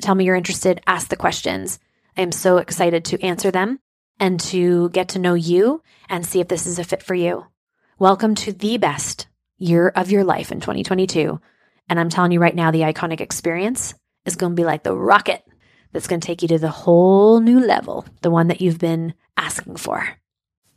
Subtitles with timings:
[0.00, 1.78] tell me you're interested, ask the questions.
[2.16, 3.78] I am so excited to answer them
[4.18, 7.46] and to get to know you and see if this is a fit for you.
[7.98, 9.26] Welcome to the best
[9.58, 11.40] year of your life in 2022.
[11.88, 13.94] And I'm telling you right now, the iconic experience
[14.24, 15.44] is going to be like the rocket
[15.92, 19.14] that's going to take you to the whole new level, the one that you've been
[19.36, 20.19] asking for.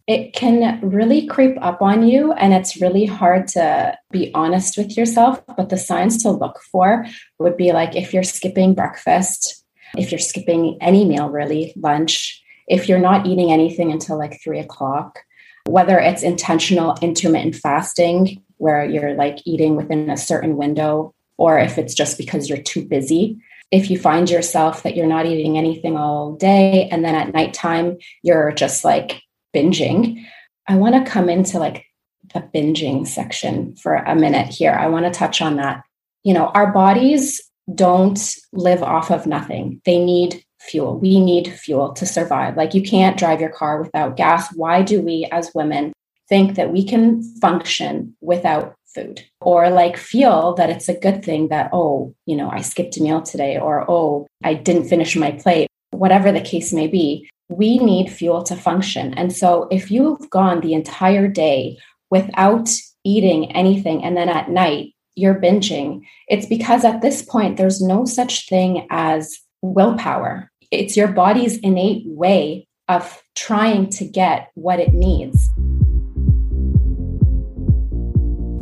[0.06, 4.98] It can really creep up on you, and it's really hard to be honest with
[4.98, 5.42] yourself.
[5.56, 7.06] But the signs to look for
[7.40, 9.64] would be like if you're skipping breakfast,
[9.98, 14.60] if you're skipping any meal, really, lunch, if you're not eating anything until like three
[14.60, 15.20] o'clock,
[15.68, 21.78] whether it's intentional intermittent fasting, where you're like eating within a certain window, or if
[21.78, 23.38] it's just because you're too busy.
[23.72, 27.98] If you find yourself that you're not eating anything all day and then at nighttime
[28.22, 29.23] you're just like
[29.56, 30.26] binging,
[30.68, 31.86] I want to come into like
[32.34, 34.72] the binging section for a minute here.
[34.72, 35.84] I want to touch on that.
[36.24, 37.42] You know, our bodies
[37.74, 38.20] don't
[38.52, 40.98] live off of nothing, they need fuel.
[40.98, 42.56] We need fuel to survive.
[42.56, 44.54] Like you can't drive your car without gas.
[44.56, 45.94] Why do we as women
[46.30, 51.50] think that we can function without food or like feel that it's a good thing
[51.50, 55.32] that, oh, you know, I skipped a meal today or, oh, I didn't finish my
[55.32, 57.30] plate, whatever the case may be.
[57.50, 59.14] We need fuel to function.
[59.16, 61.78] And so if you've gone the entire day
[62.10, 62.70] without
[63.04, 68.06] eating anything and then at night you're binging, it's because at this point there's no
[68.06, 70.50] such thing as willpower.
[70.72, 75.50] It's your body's innate way of trying to get what it needs.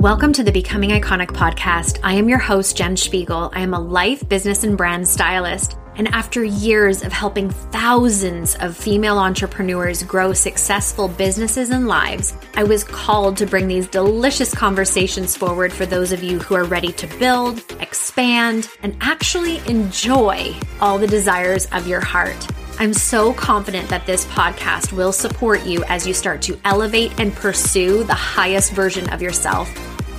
[0.01, 1.99] Welcome to the Becoming Iconic podcast.
[2.03, 3.51] I am your host, Jen Spiegel.
[3.53, 5.77] I am a life, business, and brand stylist.
[5.95, 12.63] And after years of helping thousands of female entrepreneurs grow successful businesses and lives, I
[12.63, 16.91] was called to bring these delicious conversations forward for those of you who are ready
[16.93, 22.47] to build, expand, and actually enjoy all the desires of your heart.
[22.79, 27.33] I'm so confident that this podcast will support you as you start to elevate and
[27.33, 29.69] pursue the highest version of yourself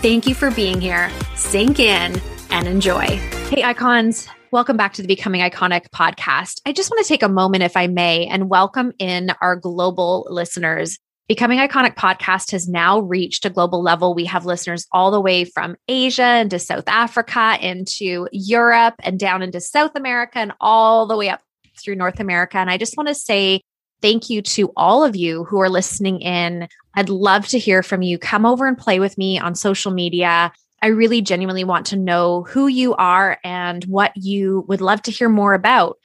[0.03, 1.13] Thank you for being here.
[1.37, 2.21] Sink in
[2.53, 3.07] and enjoy.
[3.49, 4.29] Hey, icons.
[4.51, 6.61] Welcome back to the Becoming Iconic podcast.
[6.67, 10.27] I just want to take a moment, if I may, and welcome in our global
[10.29, 10.99] listeners.
[11.29, 14.13] Becoming Iconic podcast has now reached a global level.
[14.13, 19.41] We have listeners all the way from Asia into South Africa, into Europe, and down
[19.41, 21.41] into South America, and all the way up
[21.83, 22.59] through North America.
[22.59, 23.63] And I just want to say
[24.03, 26.69] thank you to all of you who are listening in.
[26.95, 28.19] I'd love to hear from you.
[28.19, 30.53] Come over and play with me on social media.
[30.83, 35.13] I really genuinely want to know who you are and what you would love to
[35.13, 35.99] hear more about.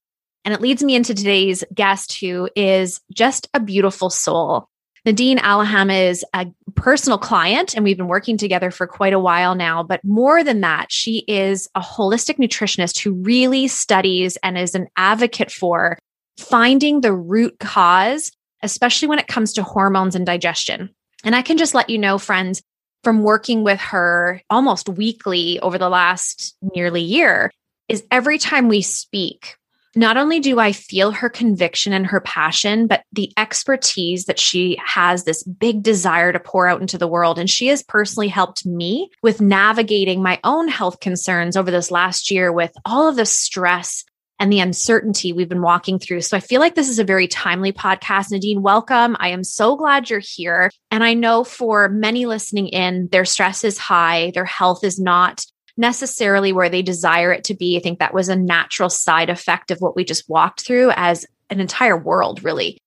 [0.46, 4.70] And it leads me into today's guest, who is just a beautiful soul.
[5.04, 9.56] Nadine Alaham is a personal client, and we've been working together for quite a while
[9.56, 9.82] now.
[9.82, 14.88] But more than that, she is a holistic nutritionist who really studies and is an
[14.96, 15.98] advocate for
[16.38, 18.32] finding the root cause,
[18.62, 20.90] especially when it comes to hormones and digestion.
[21.24, 22.62] And I can just let you know, friends,
[23.04, 27.52] from working with her almost weekly over the last nearly year
[27.88, 29.56] is every time we speak,
[29.96, 34.78] not only do I feel her conviction and her passion, but the expertise that she
[34.86, 37.40] has this big desire to pour out into the world.
[37.40, 42.30] And she has personally helped me with navigating my own health concerns over this last
[42.30, 44.04] year with all of the stress
[44.40, 46.22] and the uncertainty we've been walking through.
[46.22, 48.32] So I feel like this is a very timely podcast.
[48.32, 49.18] Nadine, welcome.
[49.20, 50.72] I am so glad you're here.
[50.92, 55.46] And I know for many listening in, their stress is high, their health is not
[55.78, 57.78] necessarily where they desire it to be.
[57.78, 61.26] I think that was a natural side effect of what we just walked through as
[61.50, 62.78] an entire world, really.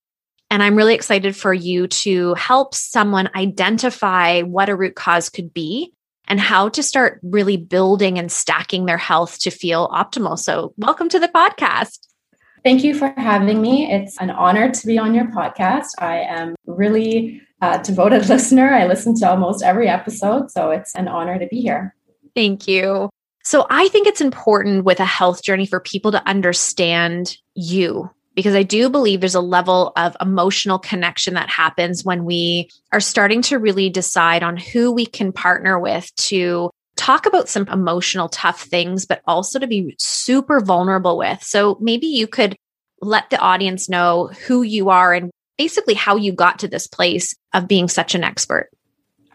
[0.51, 5.55] And I'm really excited for you to help someone identify what a root cause could
[5.55, 5.93] be
[6.31, 10.39] and how to start really building and stacking their health to feel optimal.
[10.39, 11.99] So, welcome to the podcast.
[12.63, 13.91] Thank you for having me.
[13.91, 15.89] It's an honor to be on your podcast.
[15.99, 18.73] I am really a devoted listener.
[18.73, 21.97] I listen to almost every episode, so it's an honor to be here.
[22.37, 23.11] Thank you.
[23.43, 28.55] So, I think it's important with a health journey for people to understand you because
[28.55, 33.43] I do believe there's a level of emotional connection that happens when we are starting
[33.43, 38.63] to really decide on who we can partner with to talk about some emotional tough
[38.63, 41.43] things, but also to be super vulnerable with.
[41.43, 42.57] So maybe you could
[43.01, 47.35] let the audience know who you are and basically how you got to this place
[47.55, 48.71] of being such an expert.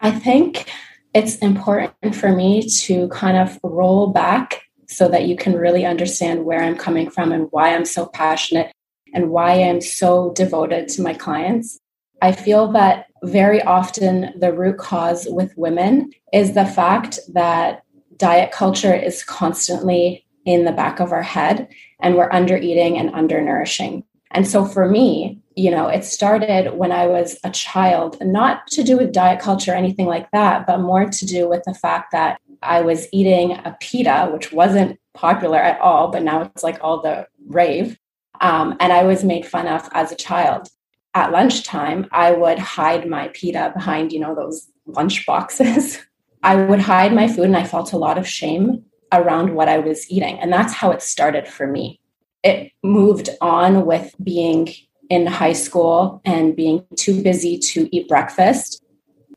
[0.00, 0.70] I think
[1.14, 6.44] it's important for me to kind of roll back so that you can really understand
[6.44, 8.72] where I'm coming from and why I'm so passionate
[9.14, 11.78] and why I'm so devoted to my clients.
[12.22, 17.82] I feel that very often the root cause with women is the fact that
[18.16, 21.68] diet culture is constantly in the back of our head
[22.00, 24.04] and we're under eating and undernourishing.
[24.30, 28.82] And so for me, you know, it started when I was a child, not to
[28.82, 32.12] do with diet culture or anything like that, but more to do with the fact
[32.12, 36.78] that I was eating a pita, which wasn't popular at all, but now it's like
[36.82, 37.98] all the rave.
[38.40, 40.68] Um, and I was made fun of as a child.
[41.14, 45.98] At lunchtime, I would hide my pita behind, you know, those lunch boxes.
[46.42, 49.78] I would hide my food and I felt a lot of shame around what I
[49.78, 50.38] was eating.
[50.38, 52.00] And that's how it started for me.
[52.42, 54.68] It moved on with being
[55.08, 58.84] in high school and being too busy to eat breakfast,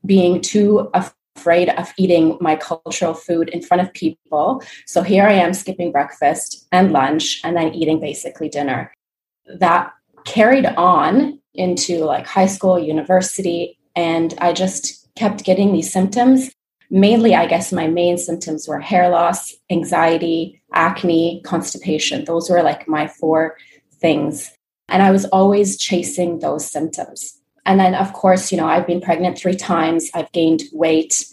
[0.04, 0.90] being too
[1.40, 4.62] afraid of eating my cultural food in front of people.
[4.86, 8.92] So here I am skipping breakfast and lunch and then eating basically dinner.
[9.58, 9.92] That
[10.24, 16.50] carried on into like high school, university, and I just kept getting these symptoms.
[16.90, 22.24] Mainly, I guess my main symptoms were hair loss, anxiety, acne, constipation.
[22.24, 23.56] Those were like my four
[24.00, 24.52] things.
[24.88, 27.40] And I was always chasing those symptoms.
[27.66, 31.24] And then, of course, you know, I've been pregnant three times, I've gained weight.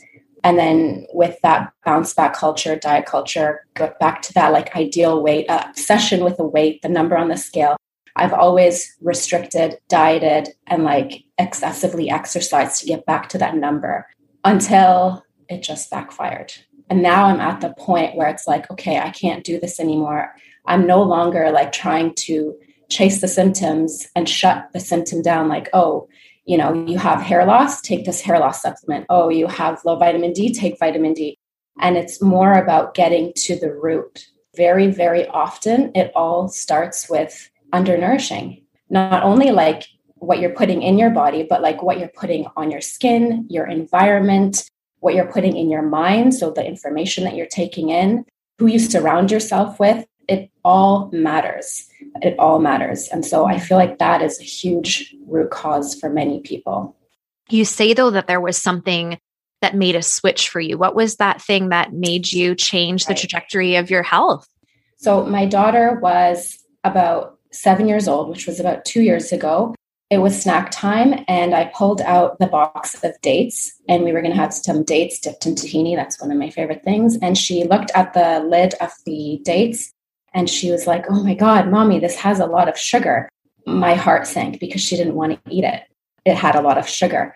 [0.48, 5.22] And then with that bounce back culture, diet culture, go back to that like ideal
[5.22, 7.76] weight, uh, obsession with the weight, the number on the scale.
[8.16, 14.08] I've always restricted, dieted, and like excessively exercised to get back to that number
[14.46, 16.54] until it just backfired.
[16.90, 20.34] And now I'm at the point where it's like, okay, I can't do this anymore.
[20.66, 22.56] I'm no longer like trying to
[22.88, 26.08] chase the symptoms and shut the symptom down like oh
[26.48, 29.06] you know you have hair loss take this hair loss supplement.
[29.10, 31.38] Oh you have low vitamin d take vitamin d.
[31.80, 34.26] And it's more about getting to the root.
[34.56, 38.64] Very very often it all starts with undernourishing.
[38.90, 39.84] Not only like
[40.16, 43.68] what you're putting in your body but like what you're putting on your skin your
[43.68, 44.68] environment
[45.00, 48.26] what you're putting in your mind so the information that you're taking in
[48.58, 51.87] who you surround yourself with it all matters.
[52.22, 53.08] It all matters.
[53.10, 56.96] And so I feel like that is a huge root cause for many people.
[57.50, 59.20] You say, though, that there was something
[59.62, 60.78] that made a switch for you.
[60.78, 63.18] What was that thing that made you change the right.
[63.18, 64.48] trajectory of your health?
[64.98, 69.74] So my daughter was about seven years old, which was about two years ago.
[70.10, 74.22] It was snack time, and I pulled out the box of dates, and we were
[74.22, 75.98] going to have some dates dipped in tahini.
[75.98, 77.18] That's one of my favorite things.
[77.22, 79.92] And she looked at the lid of the dates,
[80.38, 83.28] and she was like, Oh my God, mommy, this has a lot of sugar.
[83.66, 85.82] My heart sank because she didn't want to eat it.
[86.26, 87.36] It had a lot of sugar.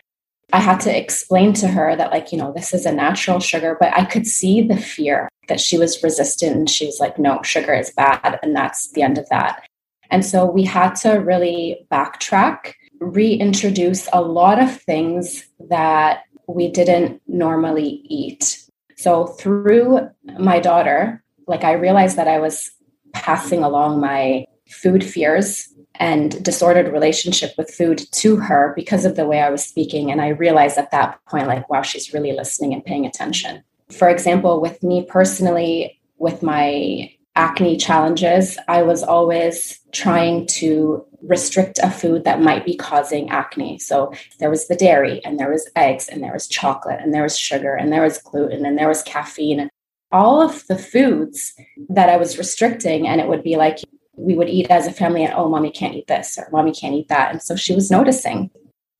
[0.54, 3.76] I had to explain to her that, like, you know, this is a natural sugar,
[3.80, 6.56] but I could see the fear that she was resistant.
[6.56, 8.38] And she was like, no, sugar is bad.
[8.44, 9.64] And that's the end of that.
[10.12, 17.20] And so we had to really backtrack, reintroduce a lot of things that we didn't
[17.28, 18.62] normally eat.
[18.96, 22.72] So through my daughter, like I realized that I was
[23.14, 29.26] passing along my food fears and disordered relationship with food to her because of the
[29.26, 30.12] way I was speaking.
[30.12, 33.64] And I realized at that point, like, wow, she's really listening and paying attention.
[33.92, 41.80] For example, with me personally, with my acne challenges, I was always trying to restrict
[41.84, 43.78] a food that might be causing acne.
[43.80, 47.24] So there was the dairy, and there was eggs, and there was chocolate, and there
[47.24, 49.70] was sugar, and there was gluten, and there was caffeine.
[50.12, 51.54] All of the foods
[51.90, 53.80] that I was restricting, and it would be like
[54.16, 56.96] we would eat as a family, and oh, mommy can't eat this, or mommy can't
[56.96, 57.32] eat that.
[57.32, 58.50] And so she was noticing.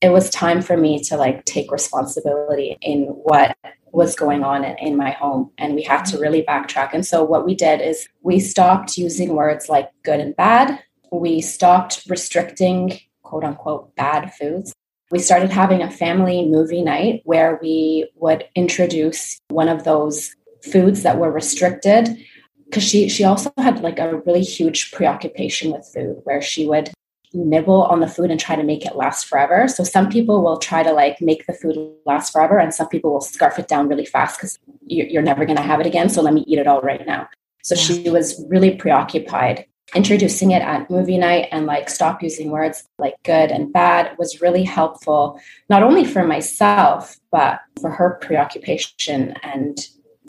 [0.02, 3.56] It was time for me to like take responsibility in what
[3.92, 7.24] was going on in, in, my home and we had to really backtrack and so
[7.24, 10.80] what we did is we stopped using words like good and bad
[11.12, 14.74] we stopped restricting quote unquote bad foods
[15.12, 21.04] we started having a family movie night where we would introduce one of those foods
[21.04, 22.18] that were restricted
[22.66, 26.90] because she she also had like a really huge preoccupation with food where she would
[27.34, 29.68] nibble on the food and try to make it last forever.
[29.68, 33.12] So some people will try to like make the food last forever, and some people
[33.12, 36.10] will scarf it down really fast because you're never going to have it again.
[36.10, 37.28] So let me eat it all right now.
[37.64, 39.66] So she was really preoccupied.
[39.94, 44.42] Introducing it at movie night and like stop using words like good and bad was
[44.42, 45.40] really helpful,
[45.70, 49.36] not only for myself, but for her preoccupation.
[49.44, 49.78] And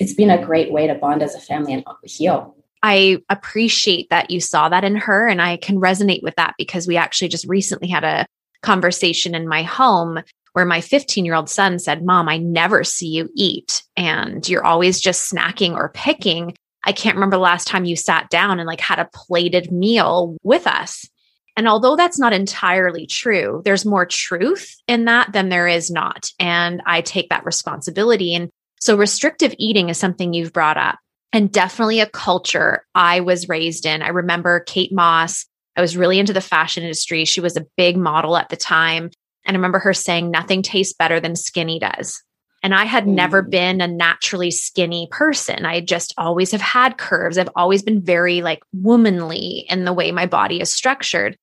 [0.02, 2.56] it's been a great way to bond as a family and heal.
[2.82, 5.28] I appreciate that you saw that in her.
[5.28, 8.26] And I can resonate with that because we actually just recently had a
[8.62, 10.20] conversation in my home
[10.54, 13.84] where my 15 year old son said, Mom, I never see you eat.
[13.96, 16.56] And you're always just snacking or picking.
[16.84, 20.36] I can't remember the last time you sat down and like had a plated meal
[20.42, 21.08] with us.
[21.56, 26.30] And although that's not entirely true, there's more truth in that than there is not.
[26.40, 28.34] And I take that responsibility.
[28.34, 28.50] And
[28.82, 30.98] so restrictive eating is something you've brought up
[31.32, 34.02] and definitely a culture I was raised in.
[34.02, 35.46] I remember Kate Moss.
[35.76, 37.24] I was really into the fashion industry.
[37.24, 39.12] She was a big model at the time.
[39.46, 42.20] And I remember her saying, nothing tastes better than skinny does.
[42.64, 43.14] And I had mm.
[43.14, 45.64] never been a naturally skinny person.
[45.64, 47.38] I just always have had curves.
[47.38, 51.36] I've always been very like womanly in the way my body is structured.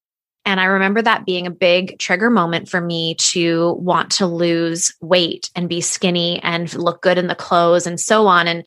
[0.49, 4.91] And I remember that being a big trigger moment for me to want to lose
[4.99, 8.47] weight and be skinny and look good in the clothes and so on.
[8.47, 8.63] And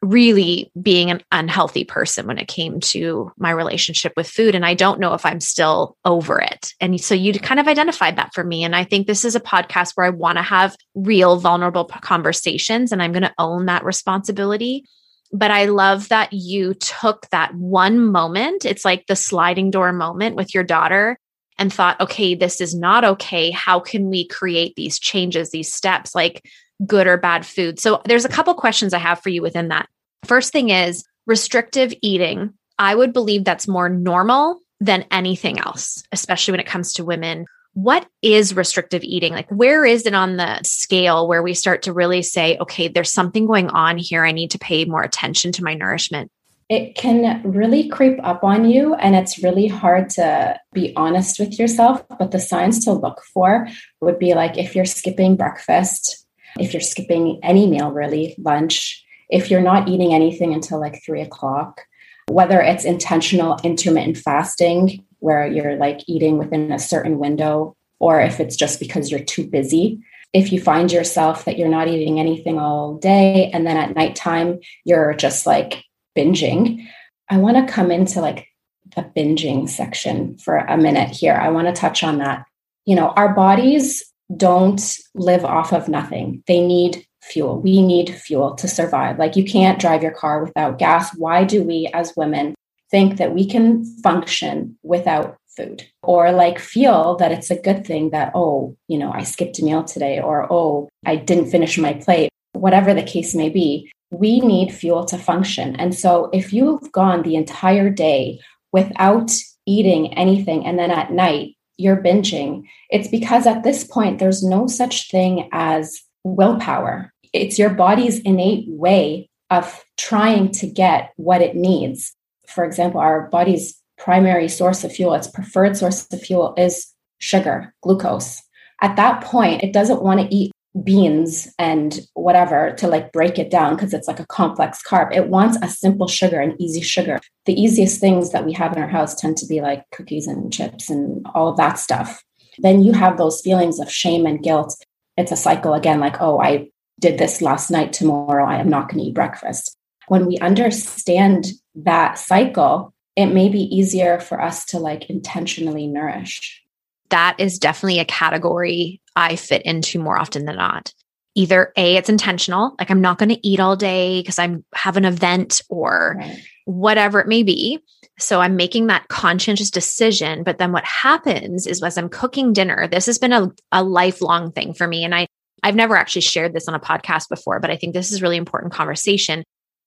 [0.00, 4.54] really being an unhealthy person when it came to my relationship with food.
[4.54, 6.72] And I don't know if I'm still over it.
[6.80, 8.64] And so you kind of identified that for me.
[8.64, 12.92] And I think this is a podcast where I want to have real, vulnerable conversations,
[12.92, 14.84] and I'm going to own that responsibility.
[15.32, 18.64] But I love that you took that one moment.
[18.64, 21.18] It's like the sliding door moment with your daughter
[21.58, 23.50] and thought, okay, this is not okay.
[23.50, 26.14] How can we create these changes, these steps?
[26.14, 26.46] Like,
[26.84, 27.78] good or bad food.
[27.78, 29.88] So there's a couple questions I have for you within that.
[30.24, 32.52] First thing is restrictive eating.
[32.78, 37.46] I would believe that's more normal than anything else, especially when it comes to women.
[37.72, 39.32] What is restrictive eating?
[39.32, 43.12] Like, where is it on the scale where we start to really say, okay, there's
[43.12, 44.24] something going on here.
[44.24, 46.30] I need to pay more attention to my nourishment?
[46.68, 51.58] It can really creep up on you, and it's really hard to be honest with
[51.58, 52.04] yourself.
[52.18, 53.68] But the signs to look for
[54.00, 56.26] would be like if you're skipping breakfast,
[56.58, 61.20] if you're skipping any meal, really, lunch, if you're not eating anything until like three
[61.20, 61.82] o'clock,
[62.28, 68.40] whether it's intentional intermittent fasting, where you're like eating within a certain window, or if
[68.40, 70.00] it's just because you're too busy.
[70.32, 74.58] If you find yourself that you're not eating anything all day and then at nighttime
[74.84, 75.82] you're just like
[76.16, 76.86] binging,
[77.28, 78.46] I want to come into like
[78.94, 81.34] the binging section for a minute here.
[81.34, 82.44] I want to touch on that.
[82.84, 84.04] You know, our bodies
[84.36, 84.80] don't
[85.14, 86.42] live off of nothing.
[86.46, 87.60] They need fuel.
[87.60, 89.18] We need fuel to survive.
[89.18, 91.14] Like you can't drive your car without gas.
[91.16, 92.54] Why do we as women
[92.90, 98.10] think that we can function without food or like feel that it's a good thing
[98.10, 101.94] that, oh, you know, I skipped a meal today or, oh, I didn't finish my
[101.94, 103.90] plate, whatever the case may be?
[104.18, 105.76] We need fuel to function.
[105.76, 108.40] And so if you've gone the entire day
[108.72, 109.30] without
[109.66, 114.66] eating anything and then at night you're binging, it's because at this point there's no
[114.66, 117.12] such thing as willpower.
[117.32, 122.14] It's your body's innate way of trying to get what it needs.
[122.46, 127.74] For example, our body's primary source of fuel, its preferred source of fuel is sugar,
[127.82, 128.42] glucose.
[128.82, 130.52] At that point, it doesn't want to eat
[130.84, 135.14] beans and whatever to like break it down because it's like a complex carb.
[135.14, 137.18] It wants a simple sugar, and easy sugar.
[137.46, 140.52] The easiest things that we have in our house tend to be like cookies and
[140.52, 142.22] chips and all of that stuff.
[142.58, 144.76] Then you have those feelings of shame and guilt.
[145.16, 148.88] It's a cycle again, like, oh, I did this last night, tomorrow I am not
[148.88, 149.76] going to eat breakfast.
[150.08, 156.62] When we understand that cycle, it may be easier for us to like intentionally nourish.
[157.10, 160.92] That is definitely a category I fit into more often than not.
[161.34, 164.96] Either A, it's intentional, like I'm not going to eat all day because I'm have
[164.96, 166.42] an event or right.
[166.64, 167.80] whatever it may be.
[168.18, 170.44] So I'm making that conscientious decision.
[170.44, 174.52] But then what happens is as I'm cooking dinner, this has been a, a lifelong
[174.52, 175.04] thing for me.
[175.04, 175.26] And I
[175.62, 178.36] I've never actually shared this on a podcast before, but I think this is really
[178.36, 179.42] important conversation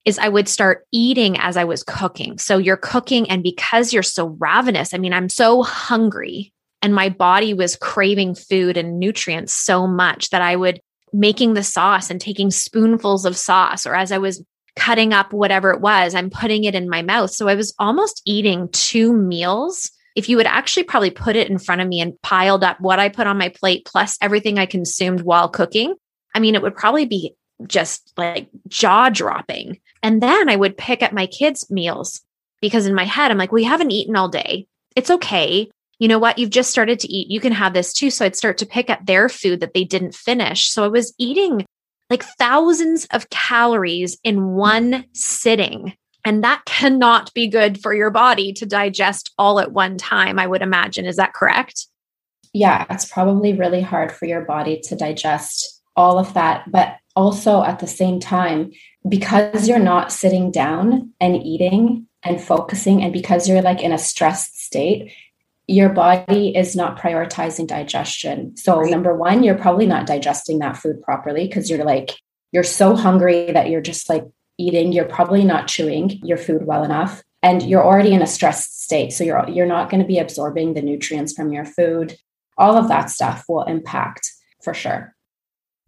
[0.05, 2.38] is I would start eating as I was cooking.
[2.38, 7.09] So you're cooking and because you're so ravenous, I mean I'm so hungry and my
[7.09, 10.79] body was craving food and nutrients so much that I would
[11.12, 14.43] making the sauce and taking spoonfuls of sauce or as I was
[14.75, 17.31] cutting up whatever it was, I'm putting it in my mouth.
[17.31, 21.57] So I was almost eating two meals if you would actually probably put it in
[21.57, 24.65] front of me and piled up what I put on my plate plus everything I
[24.65, 25.95] consumed while cooking,
[26.36, 27.36] I mean, it would probably be
[27.67, 29.79] just like jaw dropping.
[30.03, 32.21] And then I would pick up my kids' meals
[32.62, 34.67] because in my head, I'm like, we haven't eaten all day.
[34.95, 35.69] It's okay.
[35.99, 36.37] You know what?
[36.39, 37.29] You've just started to eat.
[37.29, 38.09] You can have this too.
[38.09, 40.69] So I'd start to pick up their food that they didn't finish.
[40.69, 41.65] So I was eating
[42.09, 45.93] like thousands of calories in one sitting
[46.25, 50.47] and that cannot be good for your body to digest all at one time, I
[50.47, 51.05] would imagine.
[51.05, 51.87] Is that correct?
[52.53, 56.69] Yeah, it's probably really hard for your body to digest all of that.
[56.71, 58.71] But also at the same time,
[59.07, 63.97] because you're not sitting down and eating and focusing, and because you're like in a
[63.97, 65.13] stressed state,
[65.69, 68.58] your body is not prioritizing digestion.
[68.58, 68.89] So, right.
[68.89, 72.17] number one, you're probably not digesting that food properly because you're like,
[72.51, 74.25] you're so hungry that you're just like
[74.58, 78.84] eating, you're probably not chewing your food well enough and you're already in a stressed
[78.84, 79.13] state.
[79.13, 82.17] So you're you're not going to be absorbing the nutrients from your food.
[82.58, 84.32] All of that stuff will impact
[84.63, 85.15] for sure.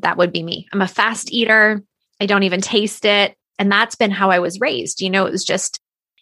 [0.03, 0.67] That would be me.
[0.71, 1.83] I'm a fast eater.
[2.19, 3.35] I don't even taste it.
[3.57, 5.01] And that's been how I was raised.
[5.01, 5.80] You know, it was just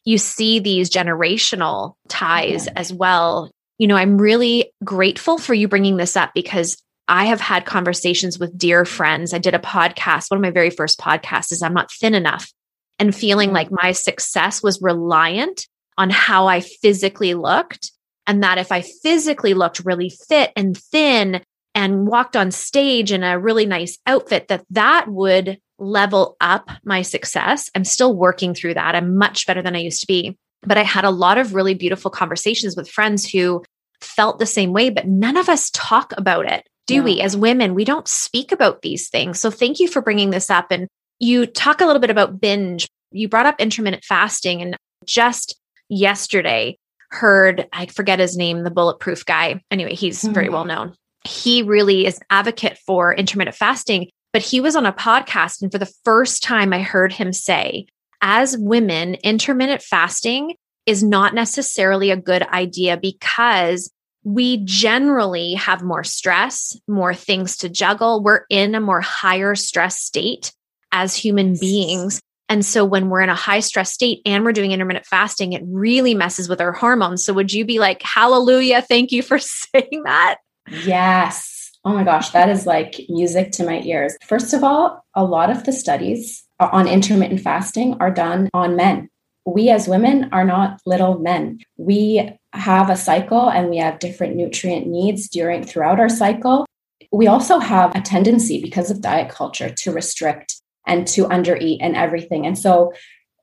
[0.09, 2.73] you see these generational ties yeah.
[2.75, 3.51] as well.
[3.77, 8.39] You know, I'm really grateful for you bringing this up because I have had conversations
[8.39, 9.35] with dear friends.
[9.35, 10.31] I did a podcast.
[10.31, 12.51] One of my very first podcasts is I'm not thin enough
[12.97, 13.57] and feeling mm-hmm.
[13.57, 17.91] like my success was reliant on how I physically looked.
[18.25, 21.43] And that if I physically looked really fit and thin
[21.75, 27.01] and walked on stage in a really nice outfit, that that would level up my
[27.01, 27.69] success.
[27.75, 28.95] I'm still working through that.
[28.95, 30.37] I'm much better than I used to be.
[30.61, 33.63] But I had a lot of really beautiful conversations with friends who
[34.01, 37.01] felt the same way, but none of us talk about it do yeah.
[37.01, 40.49] we as women we don't speak about these things so thank you for bringing this
[40.49, 40.87] up and
[41.19, 45.55] you talk a little bit about binge you brought up intermittent fasting and just
[45.87, 46.75] yesterday
[47.11, 50.33] heard i forget his name the bulletproof guy anyway he's mm-hmm.
[50.33, 50.93] very well known
[51.25, 55.77] he really is advocate for intermittent fasting but he was on a podcast and for
[55.77, 57.85] the first time i heard him say
[58.21, 63.91] as women intermittent fasting is not necessarily a good idea because
[64.23, 68.21] we generally have more stress, more things to juggle.
[68.21, 70.51] We're in a more higher stress state
[70.91, 72.19] as human beings.
[72.49, 75.61] And so when we're in a high stress state and we're doing intermittent fasting, it
[75.65, 77.23] really messes with our hormones.
[77.23, 80.37] So would you be like, hallelujah, thank you for saying that?
[80.83, 81.58] Yes.
[81.85, 84.17] Oh my gosh, that is like music to my ears.
[84.25, 89.09] First of all, a lot of the studies on intermittent fasting are done on men.
[89.45, 91.59] We as women are not little men.
[91.77, 96.65] We have a cycle and we have different nutrient needs during throughout our cycle.
[97.11, 101.95] We also have a tendency because of diet culture to restrict and to undereat and
[101.95, 102.45] everything.
[102.45, 102.93] And so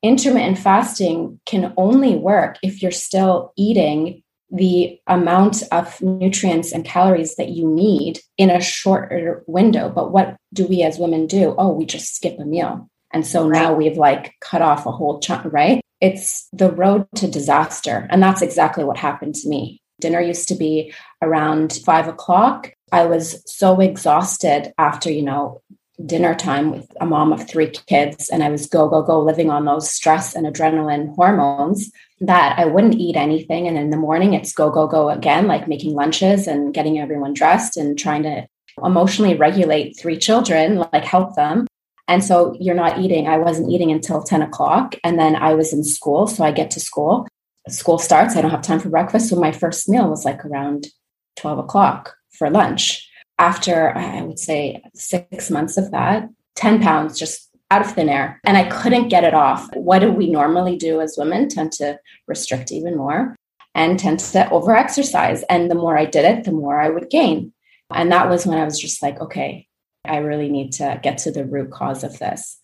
[0.02, 7.34] intermittent fasting can only work if you're still eating the amount of nutrients and calories
[7.36, 9.88] that you need in a shorter window.
[9.88, 11.54] But what do we as women do?
[11.58, 12.88] Oh, we just skip a meal.
[13.12, 13.62] And so right.
[13.62, 15.80] now we've like cut off a whole chunk, right?
[16.00, 18.06] it's the road to disaster.
[18.10, 19.80] And that's exactly what happened to me.
[20.00, 22.72] Dinner used to be around five o'clock.
[22.92, 25.62] I was so exhausted after, you know,
[26.04, 29.50] dinner time with a mom of three kids and I was go, go, go living
[29.50, 33.66] on those stress and adrenaline hormones that I wouldn't eat anything.
[33.66, 37.32] And in the morning, it's go, go, go again, like making lunches and getting everyone
[37.32, 38.46] dressed and trying to
[38.84, 41.66] emotionally regulate three children, like help them.
[42.08, 43.26] And so you're not eating.
[43.26, 44.94] I wasn't eating until 10 o'clock.
[45.02, 46.26] And then I was in school.
[46.26, 47.26] So I get to school.
[47.68, 48.36] School starts.
[48.36, 49.30] I don't have time for breakfast.
[49.30, 50.88] So my first meal was like around
[51.36, 53.05] 12 o'clock for lunch
[53.38, 58.40] after I would say six months of that, 10 pounds just out of thin air.
[58.44, 59.68] And I couldn't get it off.
[59.74, 61.48] What do we normally do as women?
[61.48, 63.36] Tend to restrict even more
[63.74, 65.42] and tend to over exercise.
[65.50, 67.52] And the more I did it, the more I would gain.
[67.92, 69.66] And that was when I was just like, okay,
[70.04, 72.58] I really need to get to the root cause of this.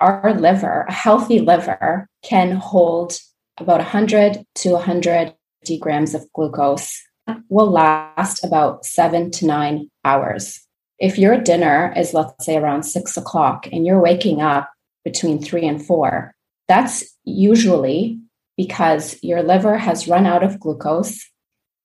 [0.00, 3.18] Our liver, a healthy liver, can hold
[3.58, 7.02] about 100 to 150 grams of glucose
[7.48, 10.60] will last about seven to nine hours.
[10.98, 14.70] If your dinner is, let's say, around six o'clock and you're waking up
[15.04, 16.34] between three and four,
[16.66, 18.20] that's usually
[18.56, 21.30] because your liver has run out of glucose,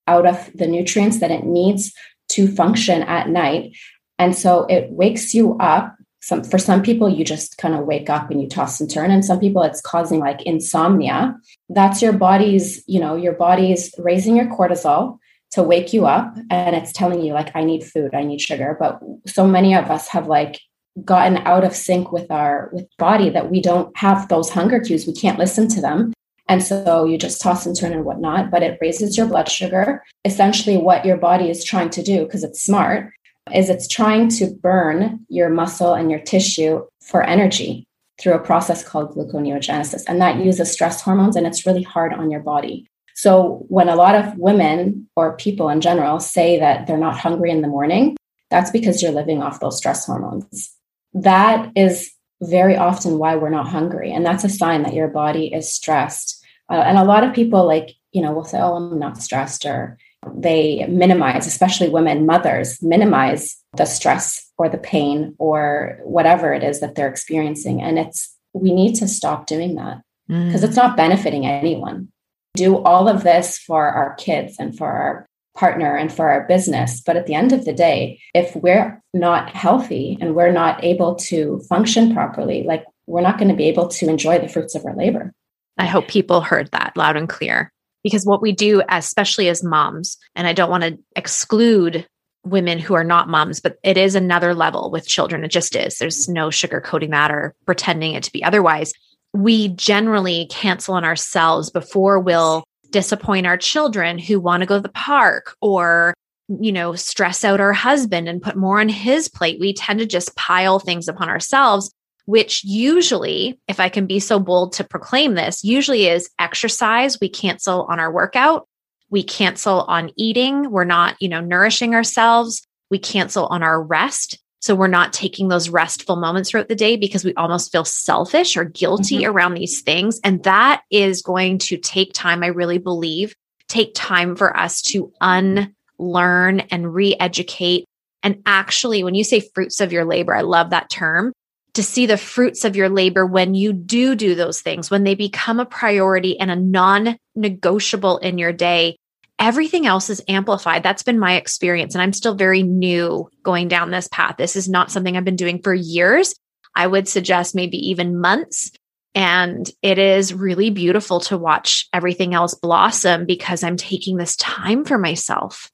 [0.08, 1.94] out of the nutrients that it needs
[2.30, 3.76] to function at night.
[4.18, 5.96] And so it wakes you up.
[6.22, 9.12] Some, for some people, you just kind of wake up and you toss and turn.
[9.12, 11.36] And some people, it's causing like insomnia.
[11.70, 15.20] That's your body's, you know, your body's raising your cortisol
[15.54, 18.76] to wake you up and it's telling you like i need food i need sugar.
[18.80, 20.60] But so many of us have like
[21.04, 25.08] gotten out of sync with our with body that we don't have those hunger cues.
[25.08, 26.14] We can't listen to them.
[26.50, 30.04] And so you just toss and turn and whatnot but it raises your blood sugar.
[30.26, 33.12] Essentially what your body is trying to do because it's smart
[33.54, 37.86] is it's trying to burn your muscle and your tissue for energy
[38.20, 40.04] through a process called gluconeogenesis.
[40.08, 42.88] And that uses stress hormones and it's really hard on your body
[43.24, 47.52] so when a lot of women or people in general say that they're not hungry
[47.52, 48.18] in the morning,
[48.52, 50.76] that's because you're living off those stress hormones.
[51.14, 54.12] That is very often why we're not hungry.
[54.12, 56.44] And that's a sign that your body is stressed.
[56.70, 59.66] Uh, and a lot of people, like, you know, will say, oh, I'm not stressed,
[59.66, 59.98] or
[60.36, 66.82] they minimize, especially women, mothers, minimize the stress or the pain or whatever it is
[66.82, 67.82] that they're experiencing.
[67.82, 70.68] And it's, we need to stop doing that because mm.
[70.68, 72.10] it's not benefiting anyone
[72.56, 77.02] do all of this for our kids and for our partner and for our business.
[77.02, 81.16] But at the end of the day, if we're not healthy and we're not able
[81.16, 84.86] to function properly, like we're not going to be able to enjoy the fruits of
[84.86, 85.32] our labor.
[85.78, 87.72] I hope people heard that loud and clear
[88.04, 92.08] because what we do, especially as moms, and I don't want to exclude
[92.46, 95.44] women who are not moms, but it is another level with children.
[95.44, 95.98] It just is.
[95.98, 98.94] There's no sugarcoating that or pretending it to be otherwise
[99.34, 104.82] we generally cancel on ourselves before we'll disappoint our children who want to go to
[104.82, 106.14] the park or
[106.48, 109.60] you know stress out our husband and put more on his plate.
[109.60, 111.92] We tend to just pile things upon ourselves
[112.26, 117.20] which usually if i can be so bold to proclaim this usually is exercise.
[117.20, 118.68] We cancel on our workout.
[119.10, 120.72] We cancel on eating.
[120.72, 122.66] We're not you know nourishing ourselves.
[122.90, 126.96] We cancel on our rest so we're not taking those restful moments throughout the day
[126.96, 129.30] because we almost feel selfish or guilty mm-hmm.
[129.30, 130.22] around these things.
[130.24, 133.36] And that is going to take time, I really believe,
[133.68, 137.84] take time for us to unlearn and re educate.
[138.24, 141.34] And actually, when you say fruits of your labor, I love that term
[141.74, 145.16] to see the fruits of your labor when you do do those things, when they
[145.16, 148.96] become a priority and a non negotiable in your day,
[149.40, 150.84] everything else is amplified.
[150.84, 151.96] That's been my experience.
[151.96, 154.36] And I'm still very new going down this path.
[154.38, 156.34] This is not something I've been doing for years.
[156.76, 158.72] I would suggest maybe even months.
[159.16, 164.86] And it is really beautiful to watch everything else blossom because I'm taking this time
[164.86, 165.70] for myself.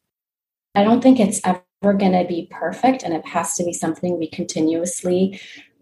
[0.76, 4.20] I don't think it's ever going to be perfect and it has to be something
[4.20, 5.40] we continuously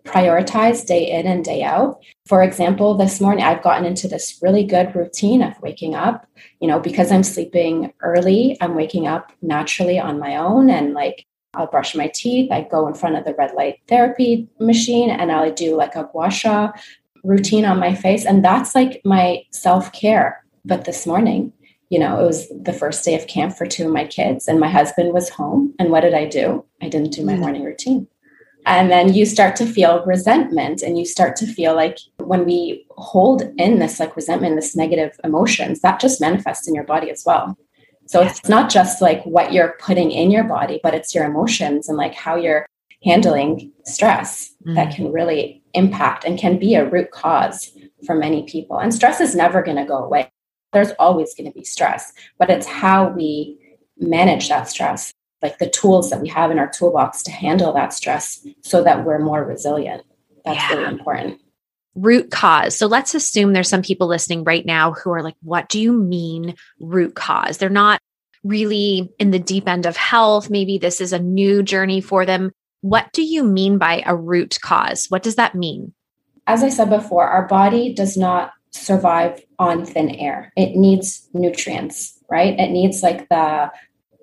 [0.08, 2.00] prioritize day in and day out.
[2.26, 6.28] For example, this morning I've gotten into this really good routine of waking up.
[6.60, 11.26] You know, because I'm sleeping early, I'm waking up naturally on my own and like
[11.54, 12.52] I'll brush my teeth.
[12.52, 16.10] I go in front of the red light therapy machine and I'll do like a
[16.12, 16.72] gua sha
[17.24, 18.26] routine on my face.
[18.26, 20.43] And that's like my self care.
[20.65, 21.54] But this morning,
[21.89, 24.60] you know, it was the first day of camp for two of my kids, and
[24.60, 25.74] my husband was home.
[25.80, 26.65] And what did I do?
[26.82, 27.39] I didn't do my mm.
[27.39, 28.08] morning routine.
[28.67, 32.86] And then you start to feel resentment and you start to feel like when we
[32.89, 37.23] hold in this like resentment, this negative emotions, that just manifests in your body as
[37.25, 37.58] well.
[38.08, 41.88] So it's not just like what you're putting in your body, but it's your emotions
[41.88, 42.65] and like how you're
[43.03, 44.75] handling stress mm.
[44.75, 47.71] that can really impact and can be a root cause
[48.06, 48.80] for many people.
[48.80, 50.30] And stress is never going to go away.
[50.73, 53.58] There's always going to be stress, but it's how we
[53.97, 57.93] manage that stress like the tools that we have in our toolbox to handle that
[57.93, 60.04] stress so that we're more resilient.
[60.45, 60.73] That's yeah.
[60.73, 61.41] really important.
[61.95, 62.78] Root cause.
[62.78, 65.91] So let's assume there's some people listening right now who are like, what do you
[65.91, 67.58] mean root cause?
[67.58, 68.00] They're not
[68.43, 70.50] really in the deep end of health.
[70.50, 72.52] Maybe this is a new journey for them.
[72.82, 75.08] What do you mean by a root cause?
[75.10, 75.93] What does that mean?
[76.45, 80.54] As I said before, our body does not survive on thin air.
[80.56, 82.58] It needs nutrients, right?
[82.58, 83.71] It needs like the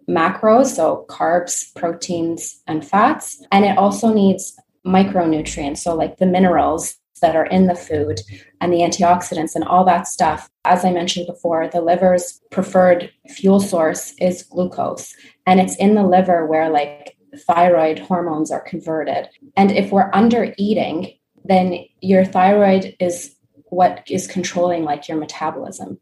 [0.08, 3.42] macros, so carbs, proteins, and fats.
[3.52, 8.20] And it also needs micronutrients, so like the minerals that are in the food
[8.60, 10.50] and the antioxidants and all that stuff.
[10.64, 15.14] As I mentioned before, the liver's preferred fuel source is glucose.
[15.46, 19.28] And it's in the liver where like thyroid hormones are converted.
[19.56, 21.14] And if we're under eating,
[21.44, 23.34] then your thyroid is
[23.66, 25.98] what is controlling like your metabolism.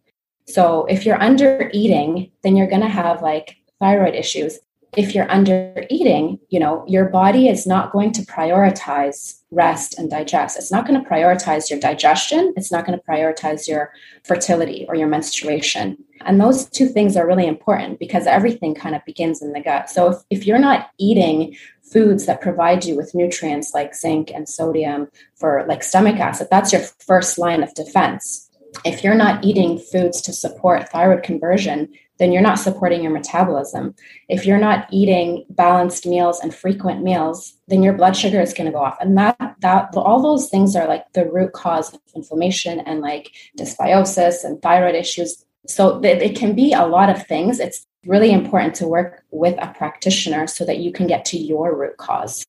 [0.46, 4.60] So if you're under eating, then you're going to have like thyroid issues.
[4.96, 10.10] If you're under eating, you know, your body is not going to prioritize rest and
[10.10, 10.58] digest.
[10.58, 12.52] It's not going to prioritize your digestion.
[12.56, 13.92] It's not going to prioritize your
[14.22, 15.96] fertility or your menstruation.
[16.20, 19.90] And those two things are really important because everything kind of begins in the gut.
[19.90, 24.48] So if, if you're not eating foods that provide you with nutrients like zinc and
[24.48, 28.50] sodium for like stomach acid, that's your first line of defense.
[28.84, 33.94] If you're not eating foods to support thyroid conversion, then you're not supporting your metabolism.
[34.28, 38.66] If you're not eating balanced meals and frequent meals, then your blood sugar is going
[38.66, 38.96] to go off.
[39.00, 43.32] And that that all those things are like the root cause of inflammation and like
[43.58, 45.44] dysbiosis and thyroid issues.
[45.66, 47.60] So it can be a lot of things.
[47.60, 51.76] It's really important to work with a practitioner so that you can get to your
[51.76, 52.44] root cause.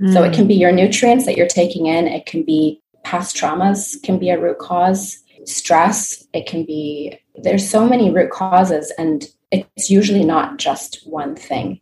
[0.00, 0.12] Mm.
[0.12, 4.02] So it can be your nutrients that you're taking in, it can be past traumas
[4.02, 9.26] can be a root cause, stress, it can be there's so many root causes and
[9.50, 11.80] it's usually not just one thing.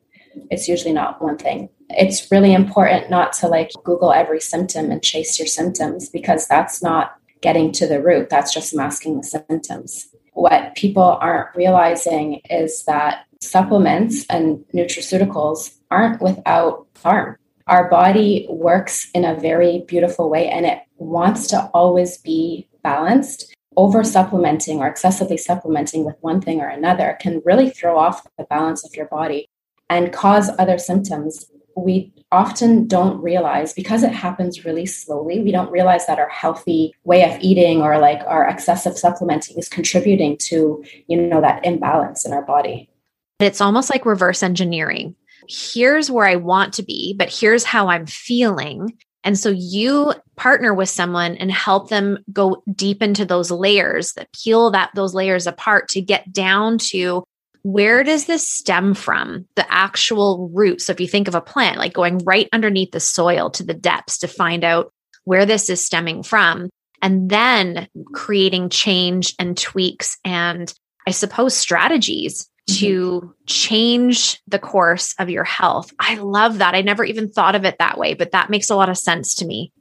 [0.51, 1.69] It's usually not one thing.
[1.91, 6.83] It's really important not to like Google every symptom and chase your symptoms because that's
[6.83, 8.31] not getting to the root.
[8.31, 16.23] That's just masking the symptoms what people aren't realizing is that supplements and nutraceuticals aren't
[16.23, 17.37] without harm.
[17.67, 23.55] Our body works in a very beautiful way and it wants to always be balanced.
[23.75, 28.45] Over supplementing or excessively supplementing with one thing or another can really throw off the
[28.45, 29.49] balance of your body
[29.89, 31.47] and cause other symptoms.
[31.75, 36.95] We often don't realize because it happens really slowly we don't realize that our healthy
[37.05, 42.27] way of eating or like our excessive supplementing is contributing to you know that imbalance
[42.27, 42.91] in our body.
[43.39, 45.15] It's almost like reverse engineering.
[45.49, 50.75] Here's where i want to be but here's how i'm feeling and so you partner
[50.75, 55.47] with someone and help them go deep into those layers that peel that those layers
[55.47, 57.25] apart to get down to
[57.63, 59.47] where does this stem from?
[59.55, 60.81] The actual root.
[60.81, 63.75] So if you think of a plant, like going right underneath the soil to the
[63.75, 64.93] depths to find out
[65.25, 70.73] where this is stemming from, and then creating change and tweaks and
[71.07, 72.49] I suppose strategies.
[72.67, 73.29] To mm-hmm.
[73.47, 75.93] change the course of your health.
[75.99, 76.75] I love that.
[76.75, 79.35] I never even thought of it that way, but that makes a lot of sense
[79.37, 79.73] to me.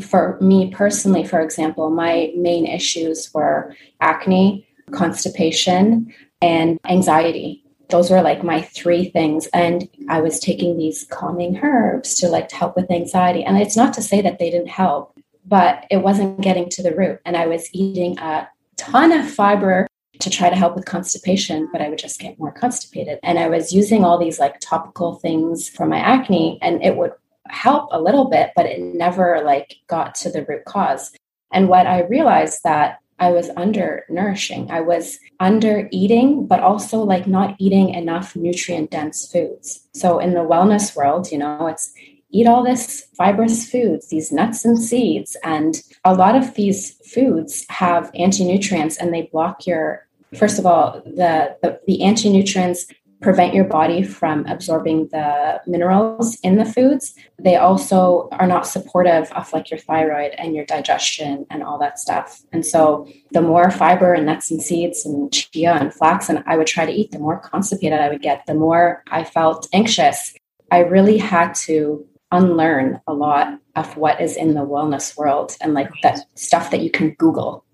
[0.00, 7.62] For me personally, for example, my main issues were acne, constipation, and anxiety.
[7.90, 9.48] Those were like my three things.
[9.48, 13.44] And I was taking these calming herbs to like to help with anxiety.
[13.44, 15.14] And it's not to say that they didn't help,
[15.44, 17.20] but it wasn't getting to the root.
[17.26, 19.86] And I was eating a ton of fiber
[20.20, 23.18] to try to help with constipation, but I would just get more constipated.
[23.22, 27.12] And I was using all these like topical things for my acne and it would
[27.48, 31.12] help a little bit, but it never like got to the root cause.
[31.52, 34.68] And what I realized that I was undernourishing.
[34.68, 39.86] I was under eating, but also like not eating enough nutrient dense foods.
[39.94, 41.94] So in the wellness world, you know, it's
[42.32, 45.36] eat all this fibrous foods, these nuts and seeds.
[45.44, 50.66] And a lot of these foods have anti nutrients and they block your first of
[50.66, 52.86] all, the, the, the anti nutrients
[53.20, 57.14] prevent your body from absorbing the minerals in the foods.
[57.38, 62.00] They also are not supportive of like your thyroid and your digestion and all that
[62.00, 62.40] stuff.
[62.52, 66.56] And so the more fiber and nuts and seeds and chia and flax and I
[66.56, 70.34] would try to eat, the more constipated I would get, the more I felt anxious.
[70.72, 75.74] I really had to unlearn a lot of what is in the wellness world and
[75.74, 77.64] like that stuff that you can Google.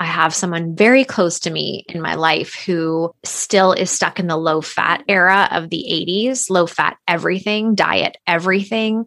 [0.00, 4.28] I have someone very close to me in my life who still is stuck in
[4.28, 9.06] the low fat era of the 80s, low fat everything, diet everything,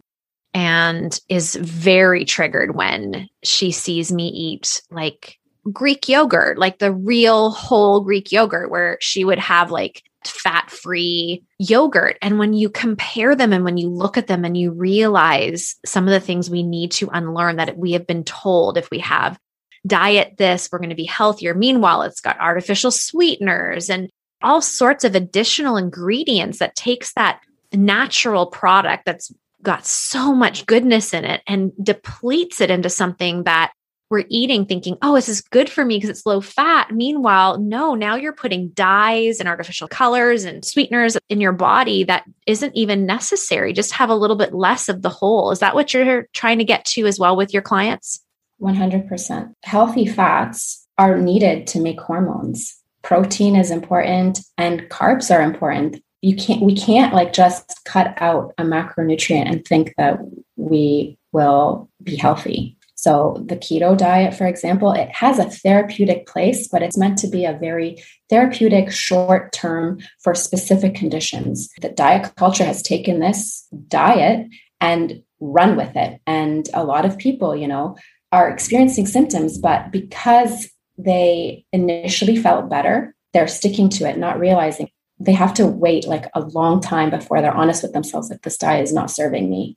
[0.52, 5.38] and is very triggered when she sees me eat like
[5.72, 11.44] Greek yogurt, like the real whole Greek yogurt, where she would have like fat free
[11.58, 12.18] yogurt.
[12.22, 16.06] And when you compare them and when you look at them and you realize some
[16.06, 19.38] of the things we need to unlearn that we have been told if we have
[19.86, 21.54] diet this, we're going to be healthier.
[21.54, 24.10] Meanwhile, it's got artificial sweeteners and
[24.42, 27.40] all sorts of additional ingredients that takes that
[27.72, 29.32] natural product that's
[29.62, 33.72] got so much goodness in it and depletes it into something that
[34.12, 36.90] we're eating thinking, oh, this is good for me because it's low fat.
[36.92, 42.24] Meanwhile, no, now you're putting dyes and artificial colors and sweeteners in your body that
[42.46, 43.72] isn't even necessary.
[43.72, 45.50] Just have a little bit less of the whole.
[45.50, 48.20] Is that what you're trying to get to as well with your clients?
[48.60, 49.54] 100%.
[49.64, 52.78] Healthy fats are needed to make hormones.
[53.02, 56.02] Protein is important and carbs are important.
[56.20, 60.20] You can't we can't like just cut out a macronutrient and think that
[60.56, 62.76] we will be healthy.
[63.02, 67.26] So the keto diet, for example, it has a therapeutic place, but it's meant to
[67.26, 71.68] be a very therapeutic short term for specific conditions.
[71.80, 74.46] The diet culture has taken this diet
[74.80, 76.20] and run with it.
[76.28, 77.96] And a lot of people, you know,
[78.30, 84.88] are experiencing symptoms, but because they initially felt better, they're sticking to it, not realizing
[85.18, 88.56] they have to wait like a long time before they're honest with themselves that this
[88.56, 89.76] diet is not serving me.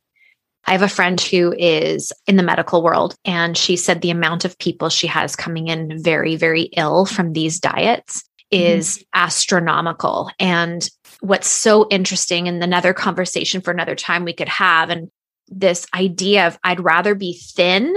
[0.67, 4.45] I have a friend who is in the medical world, and she said the amount
[4.45, 9.03] of people she has coming in very, very ill from these diets is mm-hmm.
[9.13, 10.31] astronomical.
[10.39, 10.89] And
[11.21, 15.09] what's so interesting, and another conversation for another time we could have, and
[15.47, 17.95] this idea of I'd rather be thin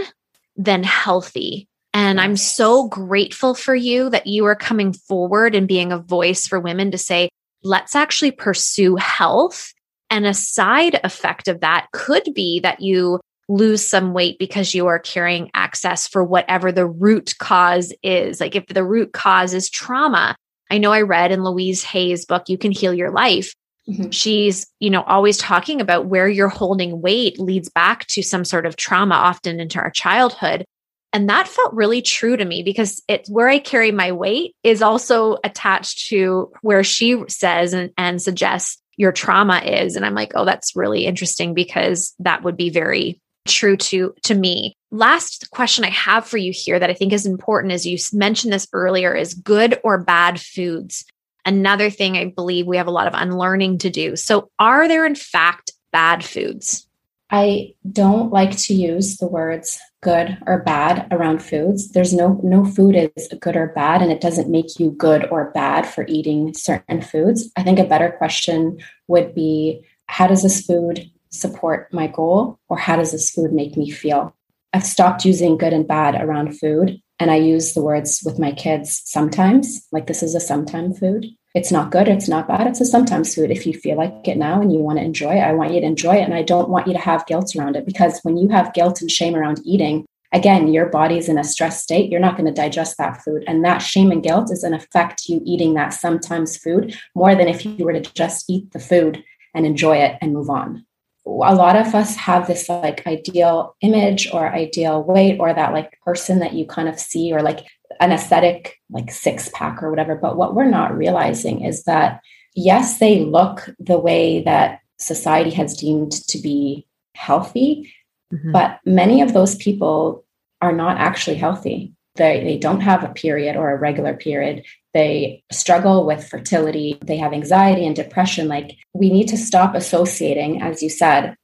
[0.57, 1.67] than healthy.
[1.95, 6.47] And I'm so grateful for you that you are coming forward and being a voice
[6.47, 7.31] for women to say,
[7.63, 9.73] let's actually pursue health.
[10.11, 14.87] And a side effect of that could be that you lose some weight because you
[14.87, 18.41] are carrying access for whatever the root cause is.
[18.41, 20.37] Like if the root cause is trauma,
[20.71, 23.55] I know I read in Louise Hay's book, You Can Heal Your Life.
[23.89, 24.11] Mm-hmm.
[24.11, 28.67] She's, you know, always talking about where you're holding weight leads back to some sort
[28.67, 30.67] of trauma, often into our childhood.
[31.15, 34.83] And that felt really true to me because it's where I carry my weight is
[34.83, 39.97] also attached to where she says and, and suggests your trauma is.
[39.97, 44.35] And I'm like, oh, that's really interesting because that would be very true to to
[44.35, 44.75] me.
[44.91, 48.53] Last question I have for you here that I think is important as you mentioned
[48.53, 51.07] this earlier is good or bad foods
[51.49, 54.15] another thing I believe we have a lot of unlearning to do.
[54.17, 56.87] So, are there in fact bad foods?
[57.31, 61.91] I don't like to use the words good or bad around foods.
[61.91, 65.51] There's no no food is good or bad and it doesn't make you good or
[65.53, 67.51] bad for eating certain foods.
[67.57, 72.79] I think a better question would be how does this food support my goal or
[72.79, 74.35] how does this food make me feel?
[74.73, 78.53] I've stopped using good and bad around food and I use the words with my
[78.53, 82.81] kids sometimes, like this is a sometime food it's not good, it's not bad, it's
[82.81, 83.51] a sometimes food.
[83.51, 85.81] If you feel like it now and you want to enjoy it, I want you
[85.81, 86.23] to enjoy it.
[86.23, 89.01] And I don't want you to have guilt around it because when you have guilt
[89.01, 92.53] and shame around eating, again, your body's in a stress state, you're not going to
[92.53, 93.45] digest that food.
[93.47, 97.35] And that shame and guilt is going to affect you eating that sometimes food more
[97.35, 100.85] than if you were to just eat the food and enjoy it and move on.
[101.27, 105.99] A lot of us have this like ideal image or ideal weight or that like
[106.03, 107.67] person that you kind of see or like
[108.01, 110.15] an aesthetic like six pack or whatever.
[110.15, 112.21] But what we're not realizing is that,
[112.55, 117.93] yes, they look the way that society has deemed to be healthy,
[118.33, 118.53] mm-hmm.
[118.53, 120.25] but many of those people
[120.61, 121.93] are not actually healthy.
[122.17, 124.65] They, they don't have a period or a regular period.
[124.93, 126.99] They struggle with fertility.
[127.01, 128.49] They have anxiety and depression.
[128.49, 131.37] Like, we need to stop associating, as you said,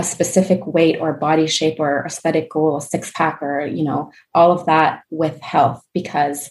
[0.00, 4.10] a specific weight or body shape or aesthetic goal, a six pack or, you know,
[4.34, 6.50] all of that with health because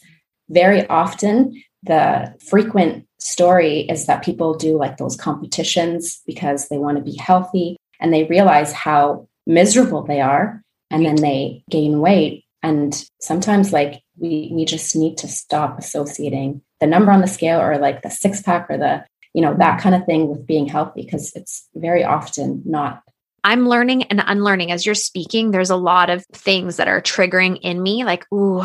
[0.49, 6.97] very often the frequent story is that people do like those competitions because they want
[6.97, 12.45] to be healthy and they realize how miserable they are and then they gain weight.
[12.62, 17.59] And sometimes like we we just need to stop associating the number on the scale
[17.59, 20.67] or like the six pack or the you know that kind of thing with being
[20.67, 23.01] healthy because it's very often not
[23.43, 25.52] I'm learning and unlearning as you're speaking.
[25.52, 28.63] There's a lot of things that are triggering in me, like, ooh,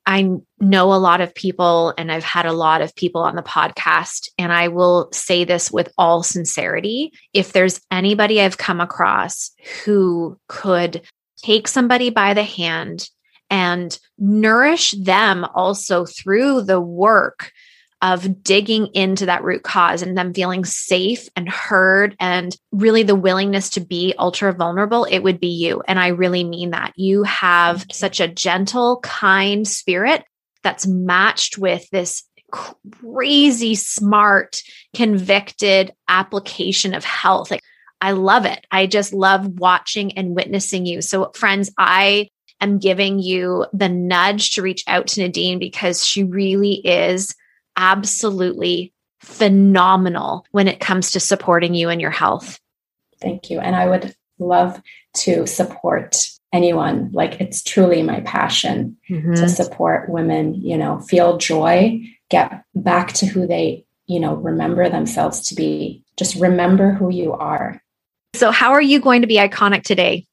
[0.07, 3.43] I know a lot of people, and I've had a lot of people on the
[3.43, 7.13] podcast, and I will say this with all sincerity.
[7.35, 9.51] If there's anybody I've come across
[9.85, 11.03] who could
[11.43, 13.11] take somebody by the hand
[13.51, 17.53] and nourish them also through the work
[18.01, 23.17] of digging into that root cause and them feeling safe and heard and really the
[23.17, 25.83] willingness to be ultra vulnerable, it would be you.
[25.89, 26.93] And I really mean that.
[26.97, 30.25] You have such a gentle, kind spirit
[30.63, 34.63] that's matched with this crazy smart,
[34.95, 37.51] convicted application of health.
[37.51, 37.63] Like,
[38.01, 38.65] I love it.
[38.71, 41.03] I just love watching and witnessing you.
[41.03, 42.29] So, friends, I
[42.61, 47.35] am giving you the nudge to reach out to Nadine because she really is
[47.77, 52.61] absolutely phenomenal when it comes to supporting you and your health.
[53.21, 53.61] Thank you.
[53.61, 54.81] And I would love
[55.19, 56.17] to support
[56.53, 57.11] anyone.
[57.13, 59.35] Like it's truly my passion mm-hmm.
[59.35, 62.01] to support women, you know, feel joy,
[62.31, 66.05] get back to who they, you know, remember themselves to be.
[66.17, 67.83] Just remember who you are.
[68.35, 70.27] So, how are you going to be iconic today?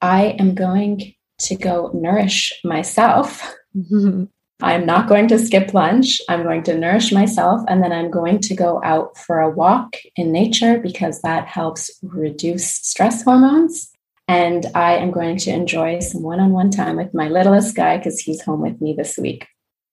[0.00, 3.54] I am going to go nourish myself.
[3.76, 4.24] Mm-hmm.
[4.62, 6.20] I'm not going to skip lunch.
[6.28, 9.96] I'm going to nourish myself and then I'm going to go out for a walk
[10.16, 13.90] in nature because that helps reduce stress hormones.
[14.28, 17.96] And I am going to enjoy some one on one time with my littlest guy
[17.96, 19.48] because he's home with me this week.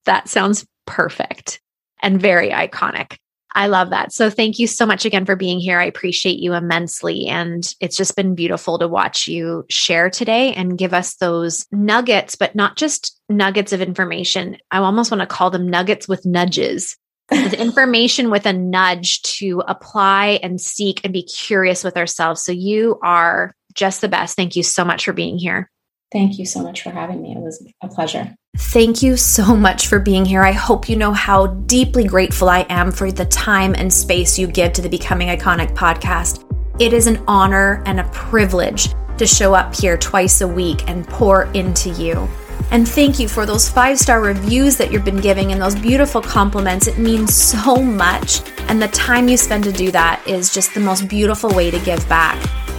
[0.06, 1.62] That sounds perfect
[2.04, 3.18] and very iconic.
[3.58, 4.14] I love that.
[4.14, 5.80] So thank you so much again for being here.
[5.80, 7.26] I appreciate you immensely.
[7.26, 12.36] And it's just been beautiful to watch you share today and give us those nuggets,
[12.36, 14.58] but not just nuggets of information.
[14.70, 16.96] I almost want to call them nuggets with nudges.
[17.32, 22.44] information with a nudge to apply and seek and be curious with ourselves.
[22.44, 24.36] So you are just the best.
[24.36, 25.70] Thank you so much for being here.
[26.12, 27.34] Thank you so much for having me.
[27.34, 28.34] It was a pleasure.
[28.58, 30.44] Thank you so much for being here.
[30.44, 34.48] I hope you know how deeply grateful I am for the time and space you
[34.48, 36.44] give to the Becoming Iconic podcast.
[36.80, 41.08] It is an honor and a privilege to show up here twice a week and
[41.08, 42.28] pour into you.
[42.72, 46.22] And thank you for those five star reviews that you've been giving and those beautiful
[46.22, 46.88] compliments.
[46.88, 48.42] It means so much.
[48.70, 51.80] And the time you spend to do that is just the most beautiful way to
[51.80, 52.38] give back.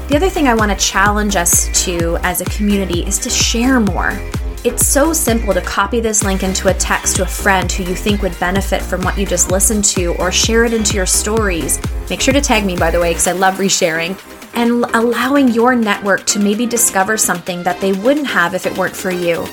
[0.09, 3.79] The other thing I want to challenge us to as a community is to share
[3.79, 4.19] more.
[4.65, 7.95] It's so simple to copy this link into a text to a friend who you
[7.95, 11.79] think would benefit from what you just listened to or share it into your stories.
[12.09, 14.19] Make sure to tag me, by the way, because I love resharing.
[14.55, 18.97] And allowing your network to maybe discover something that they wouldn't have if it weren't
[18.97, 19.47] for you.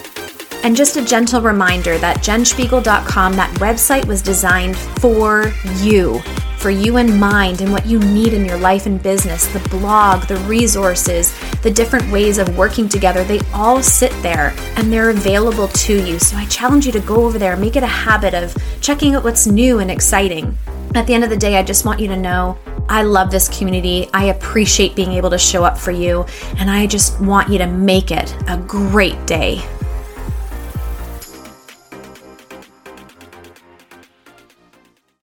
[0.63, 5.51] And just a gentle reminder that jenspiegel.com, that website was designed for
[5.81, 6.23] you
[6.65, 10.23] for you in mind and what you need in your life and business, the blog,
[10.23, 15.67] the resources, the different ways of working together, they all sit there and they're available
[15.67, 16.17] to you.
[16.17, 19.23] So I challenge you to go over there, make it a habit of checking out
[19.23, 20.57] what's new and exciting.
[20.95, 22.57] At the end of the day, I just want you to know
[22.89, 24.09] I love this community.
[24.11, 26.25] I appreciate being able to show up for you,
[26.57, 29.63] and I just want you to make it a great day.